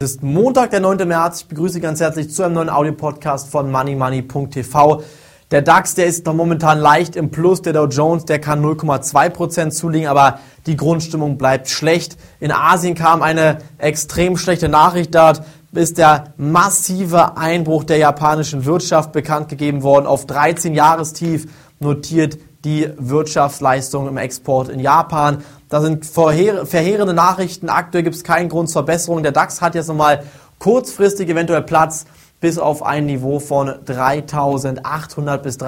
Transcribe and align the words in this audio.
Es 0.00 0.12
ist 0.12 0.22
Montag, 0.22 0.70
der 0.70 0.78
9. 0.78 1.08
März. 1.08 1.40
Ich 1.40 1.48
begrüße 1.48 1.74
Sie 1.74 1.80
ganz 1.80 1.98
herzlich 1.98 2.30
zu 2.32 2.44
einem 2.44 2.54
neuen 2.54 2.70
Audio-Podcast 2.70 3.50
von 3.50 3.68
moneymoney.tv. 3.72 5.02
Der 5.50 5.60
DAX, 5.60 5.96
der 5.96 6.06
ist 6.06 6.24
noch 6.24 6.34
momentan 6.34 6.78
leicht 6.78 7.16
im 7.16 7.32
Plus. 7.32 7.62
Der 7.62 7.72
Dow 7.72 7.86
Jones, 7.86 8.24
der 8.24 8.38
kann 8.38 8.64
0,2% 8.64 9.70
zulegen, 9.70 10.06
aber 10.06 10.38
die 10.66 10.76
Grundstimmung 10.76 11.36
bleibt 11.36 11.68
schlecht. 11.68 12.16
In 12.38 12.52
Asien 12.52 12.94
kam 12.94 13.22
eine 13.22 13.58
extrem 13.78 14.36
schlechte 14.36 14.68
Nachricht. 14.68 15.16
Dort 15.16 15.42
ist 15.72 15.98
der 15.98 16.32
massive 16.36 17.36
Einbruch 17.36 17.82
der 17.82 17.96
japanischen 17.96 18.66
Wirtschaft 18.66 19.10
bekannt 19.10 19.48
gegeben 19.48 19.82
worden. 19.82 20.06
Auf 20.06 20.26
13 20.26 20.74
Jahrestief 20.74 21.48
notiert 21.80 22.38
die 22.64 22.90
Wirtschaftsleistung 22.98 24.08
im 24.08 24.16
Export 24.16 24.68
in 24.68 24.80
Japan. 24.80 25.44
Das 25.68 25.82
sind 25.82 26.04
verheerende 26.06 27.14
Nachrichten. 27.14 27.68
Aktuell 27.68 28.02
gibt 28.02 28.16
es 28.16 28.24
keinen 28.24 28.48
Grund 28.48 28.68
zur 28.68 28.84
Besserung. 28.84 29.22
Der 29.22 29.32
DAX 29.32 29.60
hat 29.60 29.74
jetzt 29.74 29.88
nochmal 29.88 30.24
kurzfristig 30.58 31.28
eventuell 31.28 31.62
Platz 31.62 32.06
bis 32.40 32.58
auf 32.58 32.82
ein 32.82 33.06
Niveau 33.06 33.40
von 33.40 33.74
3800 33.84 35.42
bis 35.42 35.58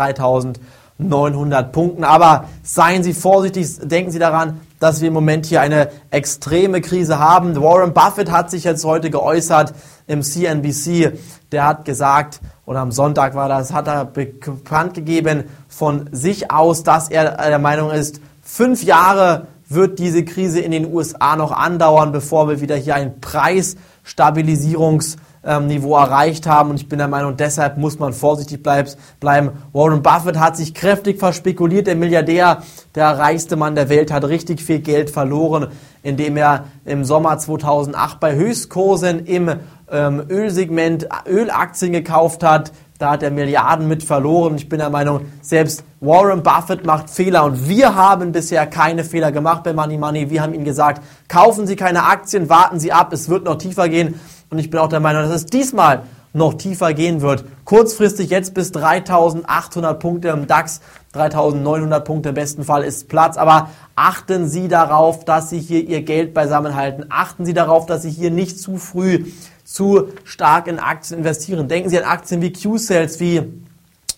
3900 1.01 1.73
Punkten. 1.73 2.05
Aber 2.05 2.47
seien 2.63 3.03
Sie 3.03 3.15
vorsichtig, 3.15 3.79
denken 3.83 4.11
Sie 4.11 4.19
daran, 4.19 4.61
dass 4.79 5.01
wir 5.01 5.09
im 5.09 5.15
Moment 5.15 5.47
hier 5.47 5.61
eine 5.61 5.91
extreme 6.11 6.81
Krise 6.81 7.19
haben. 7.19 7.61
Warren 7.61 7.93
Buffett 7.93 8.31
hat 8.31 8.51
sich 8.51 8.65
jetzt 8.65 8.85
heute 8.85 9.11
geäußert 9.11 9.75
im 10.07 10.23
CNBC. 10.23 11.19
Der 11.53 11.67
hat 11.67 11.85
gesagt, 11.85 12.41
oder 12.65 12.81
am 12.81 12.93
Sonntag 12.93 13.35
war 13.35 13.49
das, 13.49 13.73
hat 13.73 13.89
er 13.89 14.05
bekannt 14.05 14.95
gegeben 14.95 15.45
von 15.69 16.09
sich 16.13 16.51
aus, 16.51 16.83
dass 16.83 17.11
er 17.11 17.37
der 17.37 17.59
Meinung 17.59 17.91
ist, 17.91 18.21
fünf 18.43 18.83
Jahre 18.83 19.47
wird 19.69 19.99
diese 19.99 20.25
Krise 20.25 20.61
in 20.61 20.73
den 20.73 20.93
USA 20.93 21.37
noch 21.37 21.53
andauern, 21.53 22.13
bevor 22.13 22.49
wir 22.49 22.61
wieder 22.61 22.77
hier 22.77 22.95
ein 25.43 25.69
Preisstabilisierungsniveau 25.69 25.97
erreicht 25.97 26.47
haben. 26.47 26.71
Und 26.71 26.77
ich 26.77 26.89
bin 26.89 26.99
der 26.99 27.09
Meinung, 27.09 27.37
deshalb 27.37 27.79
muss 27.79 27.99
man 27.99 28.13
vorsichtig 28.13 28.63
bleiben. 28.63 29.51
Warren 29.73 30.03
Buffett 30.03 30.39
hat 30.39 30.57
sich 30.57 30.75
kräftig 30.75 31.19
verspekuliert. 31.19 31.87
Der 31.87 31.97
Milliardär, 31.97 32.63
der 32.95 33.19
reichste 33.19 33.57
Mann 33.57 33.75
der 33.75 33.89
Welt, 33.89 34.13
hat 34.13 34.25
richtig 34.25 34.63
viel 34.63 34.81
Geld 34.81 35.11
verloren, 35.11 35.69
indem 36.03 36.37
er 36.37 36.65
im 36.85 37.05
Sommer 37.05 37.39
2008 37.39 38.21
bei 38.21 38.35
Höchstkursen 38.35 39.27
im 39.27 39.51
ähm, 39.91 40.23
Ölsegment 40.29 41.09
Ölaktien 41.27 41.93
gekauft 41.93 42.43
hat, 42.43 42.73
da 42.99 43.13
hat 43.13 43.23
er 43.23 43.31
Milliarden 43.31 43.89
mit 43.89 44.05
verloren. 44.05 44.57
Ich 44.57 44.69
bin 44.69 44.79
der 44.79 44.91
Meinung, 44.91 45.23
selbst 45.41 45.85
Warren 46.01 46.43
Buffett 46.43 46.85
macht 46.85 47.09
Fehler 47.09 47.45
und 47.45 47.67
wir 47.67 47.95
haben 47.95 48.31
bisher 48.31 48.67
keine 48.67 49.05
Fehler 49.05 49.33
gemacht 49.33 49.63
bei 49.63 49.73
Money 49.73 49.97
Money. 49.97 50.29
Wir 50.29 50.43
haben 50.43 50.53
ihm 50.53 50.65
gesagt, 50.65 51.03
kaufen 51.27 51.67
Sie 51.67 51.77
keine 51.77 52.05
Aktien, 52.05 52.51
warten 52.51 52.79
Sie 52.79 52.93
ab, 52.93 53.13
es 53.15 53.31
wird 53.31 53.45
noch 53.45 53.57
tiefer 53.57 53.89
gehen. 53.89 54.21
Und 54.51 54.59
ich 54.59 54.69
bin 54.69 54.81
auch 54.81 54.89
der 54.89 55.01
Meinung, 55.01 55.23
dass 55.23 55.31
es 55.31 55.47
diesmal 55.47 56.03
noch 56.33 56.55
tiefer 56.55 56.95
gehen 56.95 57.23
wird. 57.23 57.45
Kurzfristig 57.65 58.31
jetzt 58.31 58.55
bis 58.55 58.73
3800 58.73 59.99
Punkte 59.99 60.29
im 60.29 60.47
DAX, 60.47 60.81
3900 61.13 62.05
Punkte 62.05 62.29
im 62.31 62.35
besten 62.35 62.65
Fall 62.65 62.85
ist 62.85 63.09
Platz. 63.09 63.37
Aber 63.37 63.71
achten 63.97 64.49
Sie 64.49 64.69
darauf, 64.69 65.25
dass 65.25 65.51
Sie 65.51 65.59
hier 65.59 65.87
Ihr 65.89 66.03
Geld 66.03 66.35
beisammen 66.35 66.75
halten. 66.75 67.07
Achten 67.09 67.45
Sie 67.45 67.55
darauf, 67.55 67.87
dass 67.87 68.03
Sie 68.03 68.11
hier 68.11 68.31
nicht 68.31 68.61
zu 68.61 68.77
früh 68.77 69.27
zu 69.65 70.09
stark 70.25 70.67
in 70.67 70.79
Aktien 70.79 71.19
investieren. 71.19 71.69
Denken 71.69 71.91
Sie 71.91 71.99
an 71.99 72.05
Aktien 72.05 72.43
wie 72.43 72.53
Q-Sales, 72.53 73.21
wie 73.21 73.43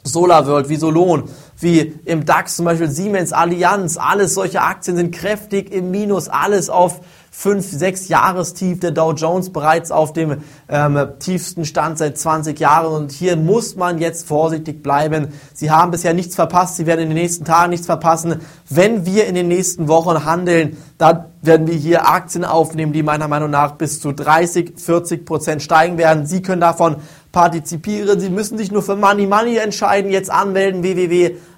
SolarWorld, 0.04 0.68
wie 0.68 0.76
Solon, 0.76 1.24
wie 1.62 1.94
im 2.04 2.24
DAX 2.24 2.56
zum 2.56 2.64
Beispiel 2.64 2.90
Siemens, 2.90 3.32
Allianz, 3.32 3.96
alles 3.96 4.34
solche 4.34 4.62
Aktien 4.62 4.96
sind 4.96 5.14
kräftig 5.14 5.72
im 5.72 5.90
Minus, 5.90 6.28
alles 6.28 6.70
auf 6.70 7.00
fünf, 7.34 7.66
sechs 7.66 8.08
Jahrestief, 8.08 8.80
der 8.80 8.90
Dow 8.90 9.12
Jones 9.14 9.50
bereits 9.50 9.90
auf 9.90 10.12
dem 10.12 10.42
ähm, 10.68 11.08
tiefsten 11.18 11.64
Stand 11.64 11.96
seit 11.96 12.18
20 12.18 12.60
Jahren 12.60 12.92
und 12.92 13.10
hier 13.10 13.36
muss 13.36 13.74
man 13.74 13.98
jetzt 13.98 14.28
vorsichtig 14.28 14.82
bleiben. 14.82 15.28
Sie 15.54 15.70
haben 15.70 15.90
bisher 15.90 16.12
nichts 16.12 16.34
verpasst, 16.34 16.76
Sie 16.76 16.84
werden 16.84 17.00
in 17.00 17.08
den 17.08 17.16
nächsten 17.16 17.46
Tagen 17.46 17.70
nichts 17.70 17.86
verpassen. 17.86 18.42
Wenn 18.68 19.06
wir 19.06 19.26
in 19.26 19.34
den 19.34 19.48
nächsten 19.48 19.88
Wochen 19.88 20.26
handeln, 20.26 20.76
dann 20.98 21.24
werden 21.40 21.66
wir 21.66 21.74
hier 21.74 22.06
Aktien 22.06 22.44
aufnehmen, 22.44 22.92
die 22.92 23.02
meiner 23.02 23.28
Meinung 23.28 23.50
nach 23.50 23.72
bis 23.72 23.98
zu 23.98 24.12
30, 24.12 24.74
40 24.76 25.24
Prozent 25.24 25.62
steigen 25.62 25.96
werden. 25.96 26.26
Sie 26.26 26.42
können 26.42 26.60
davon 26.60 26.96
partizipieren. 27.32 28.20
Sie 28.20 28.30
müssen 28.30 28.58
sich 28.58 28.70
nur 28.70 28.82
für 28.82 28.94
Money 28.94 29.26
Money 29.26 29.56
entscheiden. 29.56 30.10
Jetzt 30.10 30.30
anmelden 30.30 30.82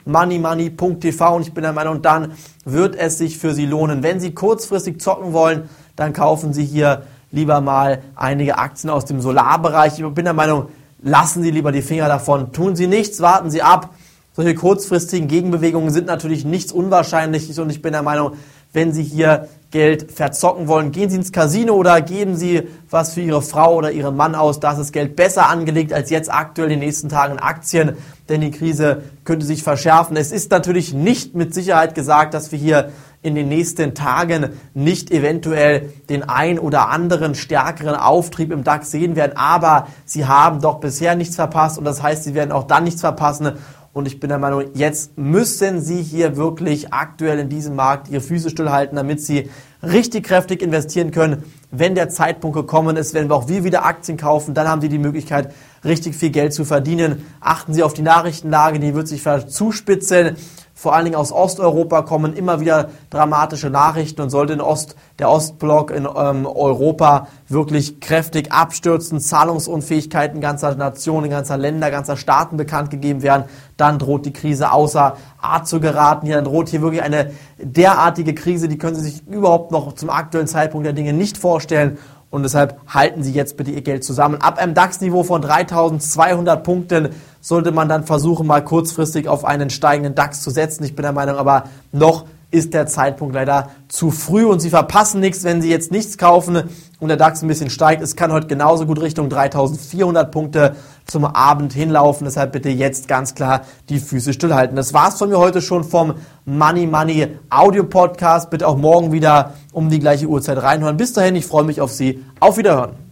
www.moneymoney.tv 0.05 1.37
und 1.37 1.43
ich 1.43 1.55
bin 1.55 1.63
der 1.63 1.73
Meinung, 1.73 2.03
dann 2.03 2.33
wird 2.65 2.97
es 2.97 3.19
sich 3.19 3.39
für 3.39 3.55
Sie 3.55 3.67
lohnen. 3.67 4.03
Wenn 4.03 4.21
Sie 4.21 4.35
kurzfristig 4.35 5.01
zocken 5.01 5.33
wollen, 5.33 5.69
dann 5.97 6.13
kaufen 6.13 6.53
Sie 6.53 6.65
hier 6.65 7.03
lieber 7.31 7.61
mal 7.61 8.03
einige 8.15 8.59
Aktien 8.59 8.91
aus 8.91 9.05
dem 9.05 9.21
Solarbereich. 9.21 9.99
Ich 9.99 10.07
bin 10.07 10.25
der 10.25 10.35
Meinung, 10.35 10.69
lassen 11.03 11.43
Sie 11.43 11.51
lieber 11.51 11.73
die 11.73 11.83
Finger 11.83 12.09
davon. 12.09 12.53
Tun 12.53 12.77
Sie 12.77 12.87
nichts, 12.87 13.21
warten 13.21 13.51
Sie 13.51 13.63
ab. 13.63 13.95
Solche 14.33 14.55
kurzfristigen 14.55 15.29
Gegenbewegungen 15.29 15.91
sind 15.91 16.07
natürlich 16.07 16.45
nichts 16.45 16.73
Unwahrscheinliches 16.73 17.59
und 17.61 17.71
ich 17.71 17.83
bin 17.83 17.93
der 17.93 18.03
Meinung, 18.03 18.33
wenn 18.75 18.93
Sie 18.93 19.03
hier 19.03 19.49
Geld 19.71 20.13
verzocken 20.13 20.69
wollen, 20.69 20.93
gehen 20.93 21.11
Sie 21.11 21.17
ins 21.17 21.33
Casino 21.33 21.75
oder 21.75 22.01
geben 22.01 22.37
Sie 22.37 22.69
was 22.91 23.15
für 23.15 23.23
Ihre 23.23 23.43
Frau 23.43 23.75
oder 23.75 23.91
Ihren 23.91 24.15
Mann 24.15 24.35
aus. 24.35 24.61
Das 24.61 24.79
ist 24.79 24.93
Geld 24.93 25.17
besser 25.17 25.49
angelegt 25.49 25.93
als 25.93 26.11
jetzt 26.11 26.33
aktuell 26.33 26.71
in 26.71 26.79
den 26.79 26.87
nächsten 26.87 27.09
Tagen 27.09 27.35
in 27.35 27.39
Aktien, 27.41 27.97
denn 28.29 28.41
die 28.41 28.51
Krise 28.51 29.03
könnte 29.25 29.47
sich 29.47 29.63
verschärfen. 29.63 30.17
Es 30.17 30.31
ist 30.31 30.51
natürlich 30.51 30.93
nicht 30.93 31.35
mit 31.35 31.55
Sicherheit 31.55 31.95
gesagt, 31.95 32.35
dass 32.35 32.53
wir 32.53 32.59
hier 32.59 32.91
in 33.23 33.35
den 33.35 33.49
nächsten 33.49 33.95
Tagen 33.95 34.51
nicht 34.75 35.11
eventuell 35.11 35.93
den 36.11 36.23
ein 36.23 36.59
oder 36.59 36.91
anderen 36.91 37.35
stärkeren 37.35 37.97
Auftrieb 37.97 38.53
im 38.53 38.65
DAX 38.65 38.91
sehen 38.91 39.17
werden, 39.17 39.37
aber 39.37 39.89
Sie 40.05 40.27
haben 40.27 40.61
doch 40.61 40.79
bisher 40.79 41.17
nichts 41.17 41.37
verpasst 41.37 41.79
und 41.79 41.85
das 41.85 42.03
heißt, 42.03 42.23
Sie 42.23 42.35
werden 42.35 42.53
auch 42.53 42.65
dann 42.65 42.85
nichts 42.85 43.01
verpassen 43.01 43.55
und 43.95 44.07
ich 44.07 44.19
bin 44.19 44.29
der 44.29 44.39
Meinung, 44.39 44.65
jetzt 44.75 45.17
müssen 45.17 45.81
Sie 45.81 46.03
hier 46.03 46.37
wirklich 46.37 46.93
aktuell 46.93 47.39
in 47.39 47.49
diesem 47.49 47.77
Markt 47.77 48.09
Ihre 48.09 48.21
Füße 48.21 48.51
stillhalten, 48.51 48.97
damit 48.97 49.23
Sie 49.23 49.49
richtig 49.85 50.25
kräftig 50.25 50.63
investieren 50.63 51.13
können. 51.13 51.45
Wenn 51.71 51.95
der 51.95 52.09
Zeitpunkt 52.09 52.57
gekommen 52.57 52.97
ist, 52.97 53.15
wenn 53.15 53.29
wir 53.29 53.37
auch 53.37 53.47
wir 53.47 53.63
wieder 53.63 53.85
Aktien 53.85 54.19
kaufen, 54.19 54.53
dann 54.53 54.67
haben 54.67 54.81
Sie 54.81 54.89
die 54.89 54.99
Möglichkeit, 54.99 55.55
richtig 55.85 56.17
viel 56.17 56.31
Geld 56.31 56.53
zu 56.53 56.65
verdienen. 56.65 57.25
Achten 57.41 57.73
Sie 57.73 57.85
auf 57.85 57.95
die 57.95 58.03
Nachrichtenlage, 58.03 58.81
die 58.81 58.95
wird 58.95 59.07
sich 59.07 59.23
zuspitzen 59.47 60.37
vor 60.77 60.93
allen 60.93 61.05
Dingen 61.05 61.17
aus 61.17 61.31
Osteuropa 61.31 62.03
kommen 62.03 62.35
immer 62.35 62.59
wieder 62.59 62.91
dramatische 63.09 63.71
Nachrichten 63.71 64.21
und 64.21 64.31
sollte 64.31 64.55
in 64.55 64.61
Ost, 64.61 64.97
der 65.21 65.31
Ostblock 65.31 65.93
in 65.93 66.05
ähm, 66.05 66.47
Europa 66.47 67.29
wirklich 67.49 68.01
kräftig 68.01 68.51
abstürzen, 68.51 69.21
Zahlungsunfähigkeiten 69.21 70.41
ganzer 70.41 70.75
Nationen, 70.75 71.31
ganzer 71.31 71.57
Länder, 71.57 71.93
ganzer 71.93 72.17
Staaten 72.17 72.57
bekannt 72.57 72.91
gegeben 72.91 73.23
werden, 73.23 73.45
dann 73.77 74.01
droht 74.01 74.27
die 74.27 74.33
Krise 74.33 74.73
außer 74.73 75.17
Art 75.41 75.69
zu 75.69 75.79
geraten. 75.79 76.27
Hier 76.27 76.37
dann 76.37 76.45
droht 76.45 76.69
hier 76.69 76.83
wirklich 76.83 77.03
eine 77.03 77.31
derartige 77.59 78.35
Krise, 78.35 78.67
die 78.67 78.77
können 78.77 78.97
Sie 78.97 79.03
sich 79.03 79.27
überhaupt 79.29 79.71
noch 79.71 79.95
zum 79.95 80.11
aktuellen 80.11 80.49
Zeitpunkt 80.49 80.87
der 80.87 80.93
Dinge 80.93 81.13
nicht 81.13 81.39
vorstellen. 81.39 81.99
Und 82.31 82.43
deshalb 82.43 82.81
halten 82.89 83.23
Sie 83.23 83.31
jetzt 83.31 83.57
bitte 83.57 83.71
Ihr 83.71 83.83
Geld 83.83 84.03
zusammen. 84.03 84.41
Ab 84.41 84.59
einem 84.59 84.75
DAX-Niveau 84.75 85.23
von 85.23 85.41
3200 85.41 86.65
Punkten 86.65 87.11
sollte 87.45 87.73
man 87.73 87.91
dann 87.91 88.05
versuchen, 88.05 88.47
mal 88.47 88.65
kurzfristig 88.65 89.29
auf 89.29 89.45
einen 89.45 89.69
steigenden 89.69 90.15
DAX 90.15 90.41
zu 90.41 90.49
setzen. 90.49 90.83
Ich 90.83 90.97
bin 90.97 91.03
der 91.03 91.13
Meinung, 91.13 91.37
aber 91.37 91.65
noch 91.93 92.25
ist 92.51 92.73
der 92.73 92.87
Zeitpunkt 92.87 93.35
leider 93.35 93.69
zu 93.89 94.11
früh 94.11 94.47
und 94.47 94.61
Sie 94.61 94.71
verpassen 94.71 95.21
nichts, 95.21 95.45
wenn 95.45 95.61
Sie 95.61 95.69
jetzt 95.69 95.93
nichts 95.93 96.17
kaufen 96.17 96.63
und 97.01 97.09
der 97.09 97.19
DAX 97.19 97.43
ein 97.43 97.49
bisschen 97.49 97.69
steigt. 97.69 98.01
Es 98.01 98.17
kann 98.17 98.33
heute 98.33 98.47
genauso 98.47 98.87
gut 98.87 98.99
Richtung 98.99 99.29
3400 99.29 100.31
Punkte 100.31 100.75
zum 101.05 101.27
Abend 101.27 101.75
hinlaufen. 101.75 102.25
Deshalb 102.25 102.53
bitte 102.53 102.71
jetzt 102.71 103.09
ganz 103.09 103.35
klar 103.35 103.63
die 103.91 103.99
Füße 103.99 104.33
stillhalten. 104.33 104.75
Das 104.75 104.95
war's 104.95 105.19
von 105.19 105.29
mir 105.29 105.39
heute 105.39 105.61
schon 105.61 105.85
vom 105.85 106.15
Money 106.47 106.87
Money 106.87 107.37
Audio 107.51 107.85
Podcast. 107.85 108.49
Bitte 108.49 108.67
auch 108.67 108.79
morgen 108.79 109.13
wieder 109.13 109.53
um 109.73 109.91
die 109.91 109.99
gleiche 109.99 110.29
Uhrzeit 110.29 110.63
reinhören. 110.63 110.97
Bis 110.97 111.13
dahin, 111.13 111.37
ich 111.37 111.45
freue 111.45 111.65
mich 111.65 111.83
auf 111.83 111.93
Sie. 111.93 112.25
Auf 112.41 112.57
Wiederhören. 112.57 113.04